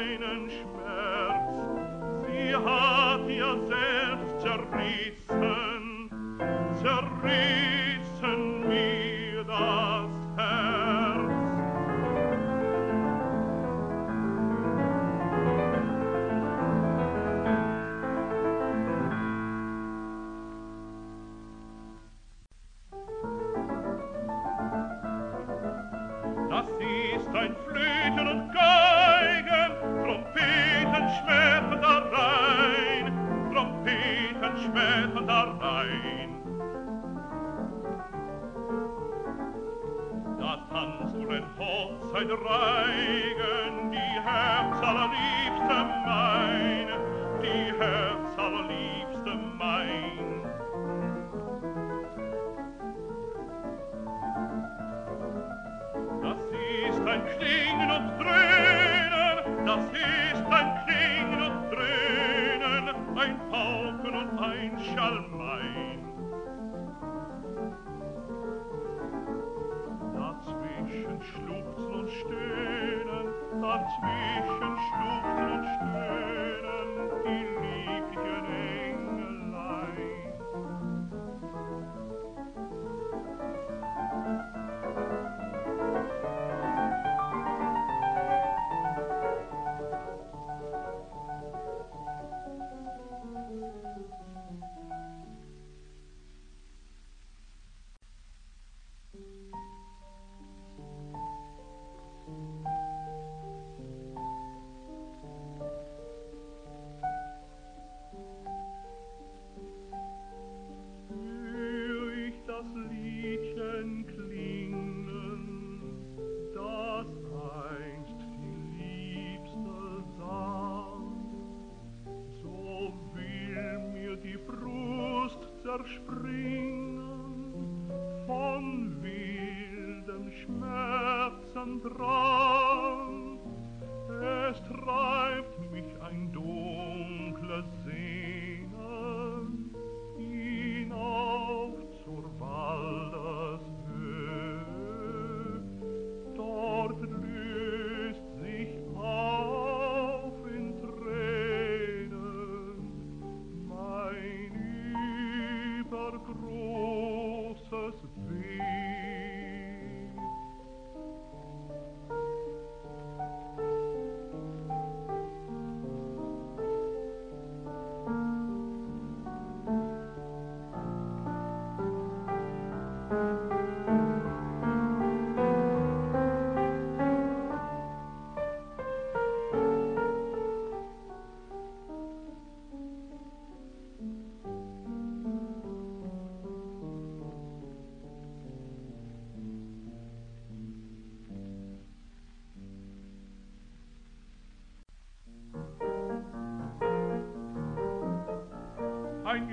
And 0.10 0.50
Schmerz. 0.50 0.87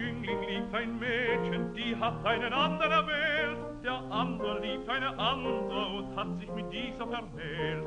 Jüngling 0.05 0.43
liebt 0.49 0.75
ein 0.75 0.99
Mädchen, 0.99 1.73
die 1.75 1.97
hat 1.97 2.25
einen 2.27 2.53
anderen 2.53 2.93
erwählt. 2.93 3.59
Der 3.83 4.01
andere 4.11 4.61
liebt 4.61 4.89
eine 4.89 5.19
andere 5.19 5.87
und 5.97 6.17
hat 6.17 6.39
sich 6.39 6.51
mit 6.53 6.71
dieser 6.73 7.07
vermählt. 7.07 7.87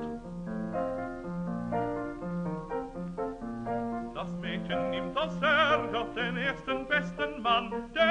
Das 4.16 4.34
Mädchen 4.42 4.90
nimmt 4.90 5.18
aus 5.18 5.42
Ärger 5.42 6.06
den 6.16 6.38
ersten 6.38 6.88
besten 6.88 7.42
Mann, 7.42 7.72
der 7.94 8.07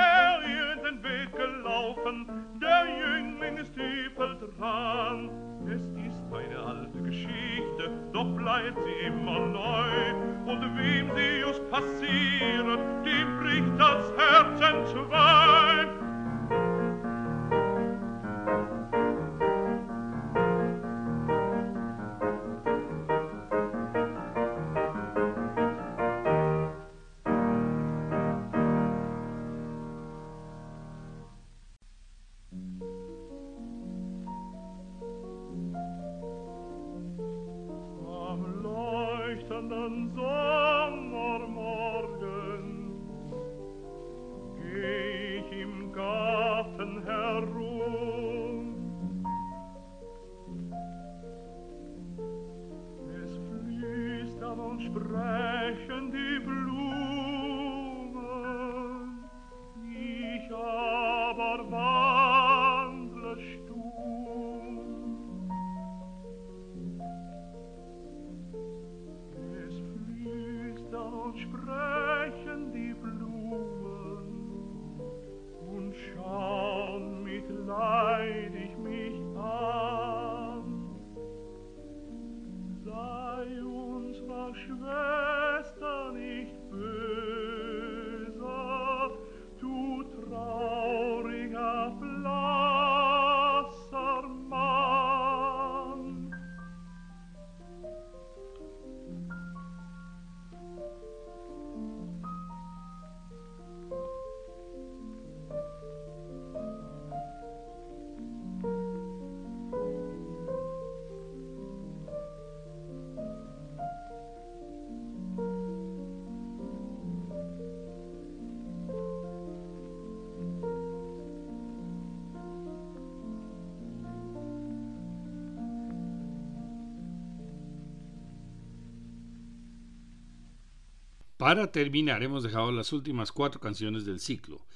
Para 131.46 131.70
terminar, 131.70 132.24
hemos 132.24 132.42
dejado 132.42 132.72
las 132.72 132.92
últimas 132.92 133.30
cuatro 133.30 133.60
canciones 133.60 134.04
del 134.04 134.18
ciclo. 134.18 134.66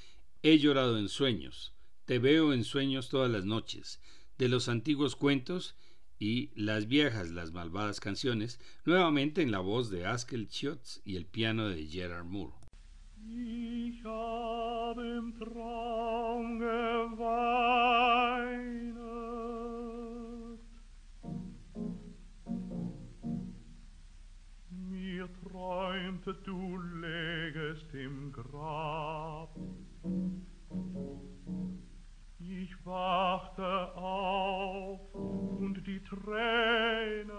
He 0.41 0.57
llorado 0.61 0.99
en 0.99 1.09
sueños, 1.09 1.75
Te 2.05 2.21
veo 2.21 2.53
en 2.53 2.62
sueños 2.62 3.09
todas 3.09 3.29
las 3.29 3.45
noches, 3.45 4.01
de 4.39 4.49
los 4.49 4.68
antiguos 4.68 5.16
cuentos 5.16 5.75
y 6.21 6.53
Las 6.55 6.87
viejas, 6.87 7.33
las 7.33 7.51
malvadas 7.51 7.99
canciones, 7.99 8.61
nuevamente 8.85 9.43
en 9.43 9.51
la 9.51 9.59
voz 9.59 9.91
de 9.91 10.07
Askel 10.07 10.47
Schutz 10.47 11.01
y 11.05 11.16
el 11.16 11.27
piano 11.27 11.68
de 11.68 11.89
Gerard 11.89 12.27
Moore. 12.27 12.55
Träumte, 25.61 26.32
du 26.44 26.78
lägest 27.02 27.92
im 27.92 28.32
Grab. 28.32 29.54
Ich 32.38 32.86
wachte 32.86 33.94
auf 33.94 35.00
und 35.14 35.86
die 35.86 36.02
Träne 36.02 37.32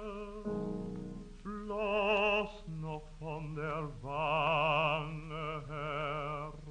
floss 1.42 2.64
noch 2.80 3.08
von 3.18 3.56
der 3.56 3.90
Wange 4.04 5.64
herab. 5.68 6.62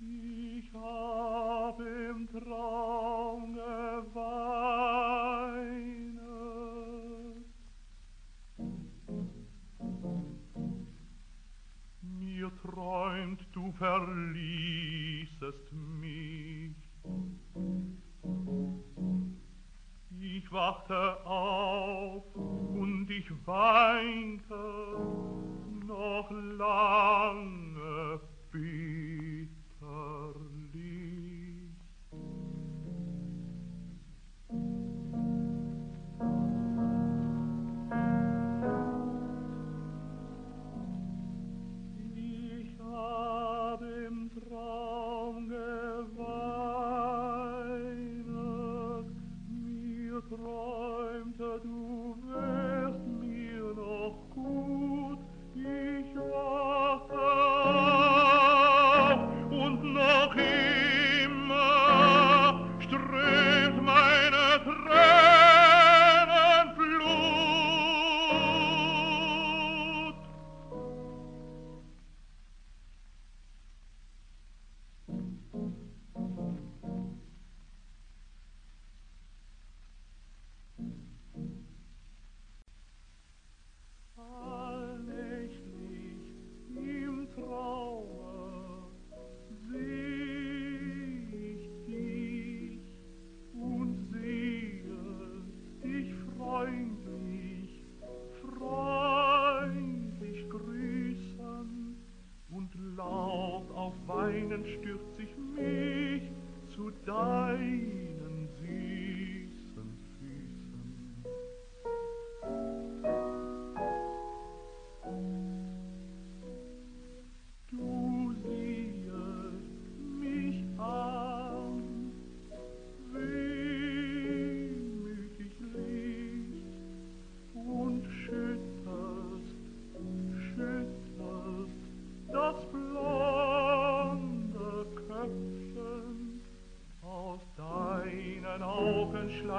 Ich 0.00 0.74
hab 0.74 1.78
im 1.78 2.28
Traum 2.28 3.54
geweint, 3.54 5.35
geträumt, 12.50 13.46
du 13.52 13.72
verließest 13.72 15.72
mich. 16.00 16.76
Ich 20.20 20.52
wachte 20.52 21.26
auf 21.26 22.22
und 22.34 23.10
ich 23.10 23.30
weinte 23.46 24.54
noch 25.86 26.30
lange 26.30 28.20
bitterlich. 28.52 30.55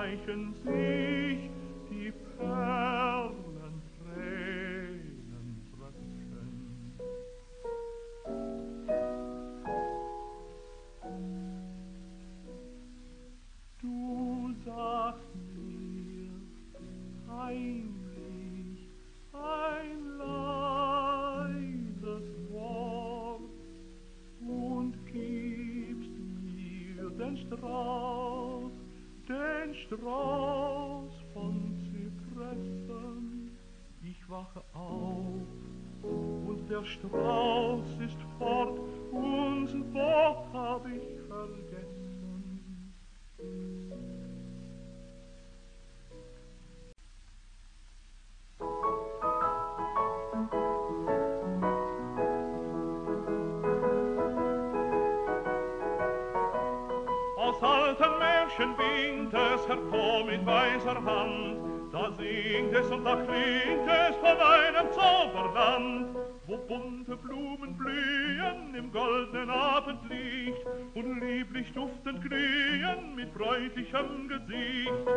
Zeichen 0.08 0.56
Strauß 36.88 38.00
ist 38.00 38.18
fort 38.40 38.80
und 39.12 39.94
Wort 39.94 40.46
hab 40.54 40.86
ich 40.88 41.20
vergessen. 41.28 42.94
Aus 57.38 57.62
alten 57.62 58.18
Märchen 58.20 58.76
winkt 58.78 59.34
es 59.34 59.68
hervor 59.68 60.24
mit 60.26 60.46
weißer 60.46 61.04
Hand, 61.04 61.58
da 61.92 62.12
singt 62.12 62.74
es 62.74 62.90
und 62.90 63.04
da 63.04 63.16
klingt 63.18 63.88
es 63.88 64.16
von 64.18 64.38
einem 64.38 64.92
Zauberland, 64.92 66.17
goldenen 68.98 69.50
Abendlicht 69.52 70.66
und 70.96 71.22
lieblich 71.22 71.72
duftend 71.74 72.22
glühen 72.22 73.16
mit 73.16 73.32
bräutlichem 73.34 74.28
Gesicht. 74.28 75.08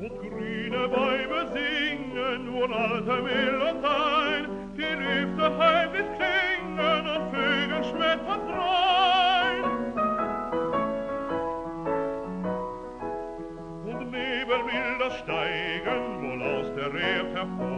Und 0.00 0.14
grüne 0.20 0.88
Bäume 0.88 1.40
singen 1.54 2.44
nur 2.46 2.70
alte 2.70 3.22
Melodien, 3.22 4.46
die 4.76 4.94
Lüfte 5.02 5.58
heimlich 5.58 6.06
klingen 6.18 7.04
und 7.14 7.24
Vögel 7.34 7.82
schmettern 7.84 8.42
drein. 8.48 9.64
Und 13.86 14.10
Nebelbilder 14.12 15.10
steigen 15.22 16.02
wohl 16.22 16.42
aus 16.42 16.68
der 16.76 16.94
Erde 16.94 17.34
hervor 17.34 17.72
und 17.72 17.75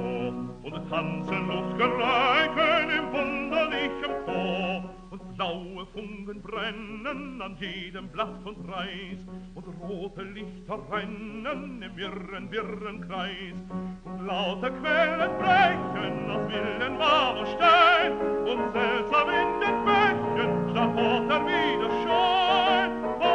tanzen 0.89 1.49
Luftgereiken 1.49 2.91
im 2.91 3.13
wunderlichen 3.13 4.25
Chor. 4.25 4.91
Und 5.11 5.37
blaue 5.37 5.87
Funken 5.87 6.43
brennen 6.43 7.41
an 7.41 7.57
jedem 7.59 8.09
Blatt 8.09 8.45
und 8.45 8.67
Preis, 8.67 9.25
und 9.55 9.65
rote 9.81 10.23
Lichter 10.23 10.79
rennen 10.91 11.83
im 11.83 11.97
wirren, 11.97 12.51
wirren 12.51 13.09
Kreis. 13.09 13.57
Und 14.05 14.27
laute 14.27 14.71
Quellen 14.71 15.31
brechen 15.39 16.31
aus 16.31 16.53
Willen, 16.53 16.99
Marmorstein. 16.99 18.13
und 18.43 18.71
Stein, 18.71 18.73
seltsam 18.73 19.29
in 19.29 19.61
den 19.61 19.85
Bächen 19.85 20.71
statt 20.71 20.97
Water 20.97 21.47
wieder 21.47 21.91
Schein. 22.03 23.28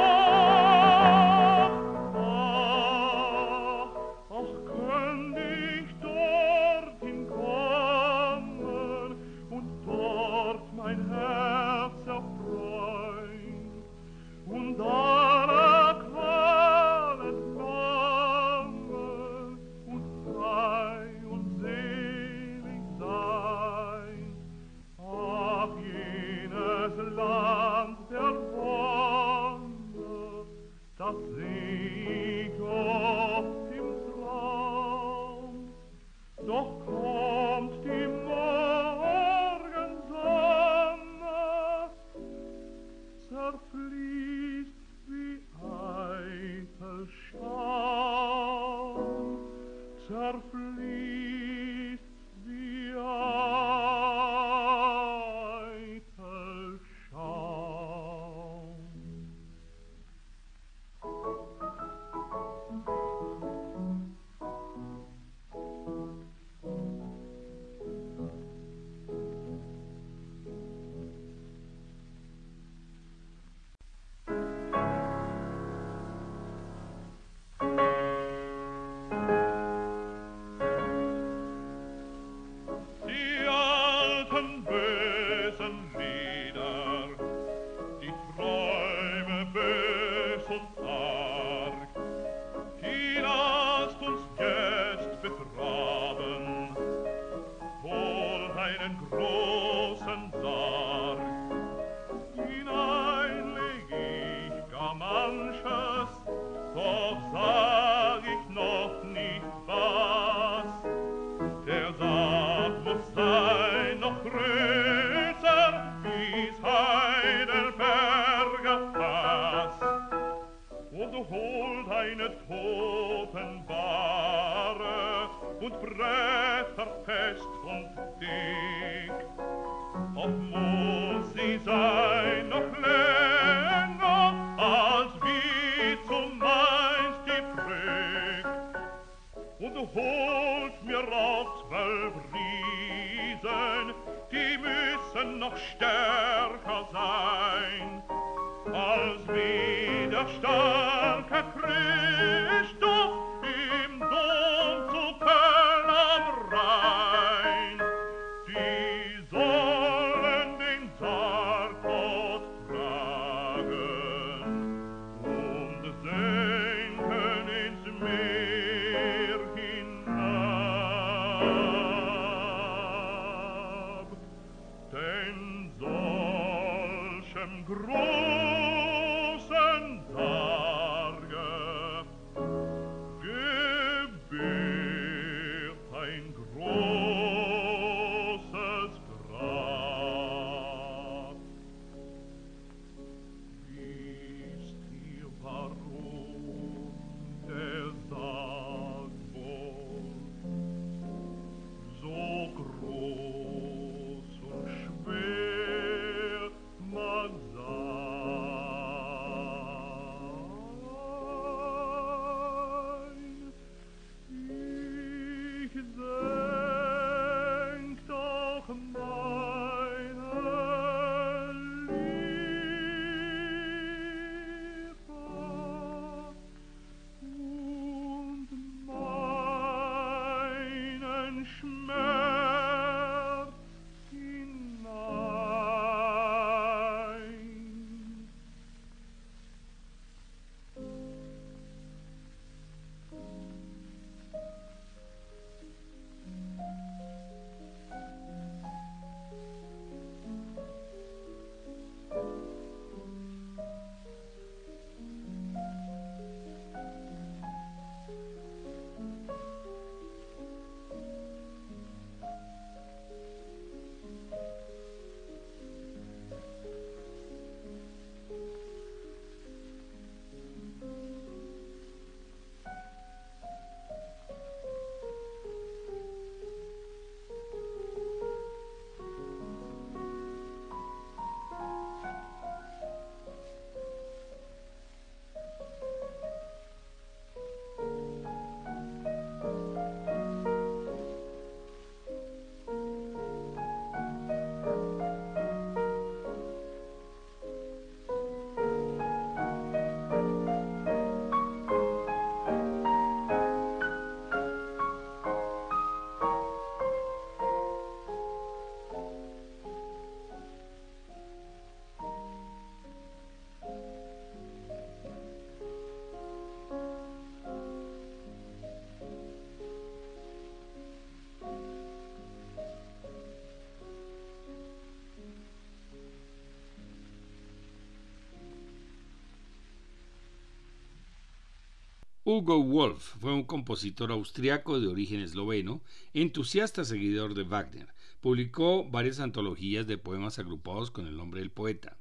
Hugo 332.36 332.64
Wolf 332.64 333.18
fue 333.20 333.32
un 333.32 333.44
compositor 333.44 334.12
austriaco 334.12 334.80
de 334.80 334.88
origen 334.88 335.20
esloveno, 335.20 335.84
entusiasta 336.16 336.84
seguidor 336.84 337.36
de 337.36 337.44
Wagner. 337.44 337.94
Publicó 338.22 338.90
varias 338.90 339.20
antologías 339.20 339.86
de 339.86 340.00
poemas 340.00 340.40
agrupados 340.40 340.90
con 340.90 341.06
el 341.06 341.16
nombre 341.16 341.42
del 341.42 341.52
poeta. 341.52 342.00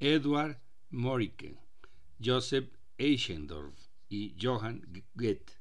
Edward 0.00 0.58
Morike, 0.90 1.56
Joseph 2.20 2.68
Eichendorff 2.98 3.76
y 4.08 4.34
Johann 4.42 5.04
Goethe. 5.14 5.52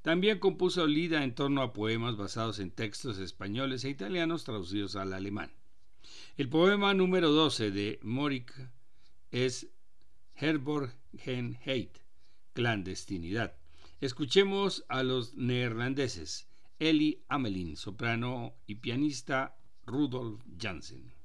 También 0.00 0.38
compuso 0.38 0.86
lida 0.86 1.22
en 1.22 1.34
torno 1.34 1.60
a 1.60 1.74
poemas 1.74 2.16
basados 2.16 2.60
en 2.60 2.70
textos 2.70 3.18
españoles 3.18 3.84
e 3.84 3.90
italianos 3.90 4.44
traducidos 4.44 4.96
al 4.96 5.12
alemán. 5.12 5.52
El 6.38 6.48
poema 6.48 6.94
número 6.94 7.32
12 7.32 7.70
de 7.70 8.00
Morike 8.02 8.70
es 9.30 9.68
Herborgenheit 10.36 11.98
clandestinidad. 12.54 13.57
Escuchemos 14.00 14.84
a 14.88 15.02
los 15.02 15.34
neerlandeses, 15.34 16.46
Eli 16.78 17.24
Amelin, 17.26 17.76
soprano 17.76 18.54
y 18.64 18.76
pianista 18.76 19.58
Rudolf 19.86 20.40
Jansen. 20.56 21.17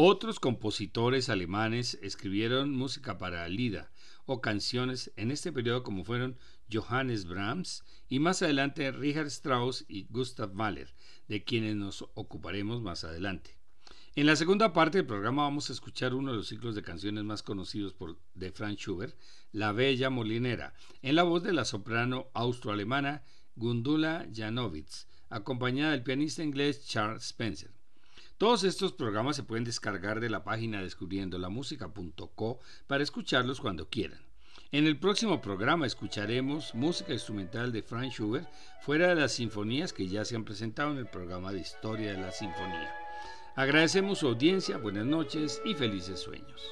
Otros 0.00 0.38
compositores 0.38 1.28
alemanes 1.28 1.98
escribieron 2.02 2.70
música 2.70 3.18
para 3.18 3.48
Lida 3.48 3.90
o 4.26 4.40
canciones 4.40 5.10
en 5.16 5.32
este 5.32 5.52
periodo 5.52 5.82
como 5.82 6.04
fueron 6.04 6.38
Johannes 6.72 7.26
Brahms 7.26 7.82
y 8.08 8.20
más 8.20 8.40
adelante 8.40 8.92
Richard 8.92 9.26
Strauss 9.26 9.84
y 9.88 10.06
Gustav 10.08 10.54
Mahler, 10.54 10.94
de 11.26 11.42
quienes 11.42 11.74
nos 11.74 12.02
ocuparemos 12.14 12.80
más 12.80 13.02
adelante. 13.02 13.58
En 14.14 14.26
la 14.26 14.36
segunda 14.36 14.72
parte 14.72 14.98
del 14.98 15.06
programa 15.08 15.42
vamos 15.42 15.68
a 15.68 15.72
escuchar 15.72 16.14
uno 16.14 16.30
de 16.30 16.36
los 16.36 16.46
ciclos 16.46 16.76
de 16.76 16.82
canciones 16.82 17.24
más 17.24 17.42
conocidos 17.42 17.96
de 18.34 18.52
Franz 18.52 18.78
Schubert, 18.78 19.18
La 19.50 19.72
Bella 19.72 20.10
Molinera, 20.10 20.74
en 21.02 21.16
la 21.16 21.24
voz 21.24 21.42
de 21.42 21.52
la 21.52 21.64
soprano 21.64 22.28
austroalemana 22.34 23.24
Gundula 23.56 24.28
Janowitz, 24.32 25.08
acompañada 25.28 25.90
del 25.90 26.04
pianista 26.04 26.44
inglés 26.44 26.86
Charles 26.86 27.24
Spencer. 27.24 27.77
Todos 28.38 28.62
estos 28.62 28.92
programas 28.92 29.34
se 29.34 29.42
pueden 29.42 29.64
descargar 29.64 30.20
de 30.20 30.30
la 30.30 30.44
página 30.44 30.80
descubriendolamusica.co 30.80 32.60
para 32.86 33.02
escucharlos 33.02 33.60
cuando 33.60 33.88
quieran. 33.88 34.20
En 34.70 34.86
el 34.86 34.96
próximo 34.96 35.40
programa 35.40 35.86
escucharemos 35.86 36.72
música 36.72 37.12
instrumental 37.12 37.72
de 37.72 37.82
Franz 37.82 38.14
Schubert 38.14 38.48
fuera 38.80 39.08
de 39.08 39.16
las 39.16 39.32
sinfonías 39.32 39.92
que 39.92 40.06
ya 40.06 40.24
se 40.24 40.36
han 40.36 40.44
presentado 40.44 40.92
en 40.92 40.98
el 40.98 41.08
programa 41.08 41.52
de 41.52 41.58
Historia 41.58 42.12
de 42.12 42.18
la 42.18 42.30
Sinfonía. 42.30 42.94
Agradecemos 43.56 44.18
su 44.18 44.28
audiencia, 44.28 44.76
buenas 44.76 45.06
noches 45.06 45.60
y 45.64 45.74
felices 45.74 46.20
sueños. 46.20 46.62